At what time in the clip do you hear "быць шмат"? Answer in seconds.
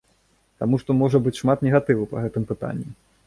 1.27-1.61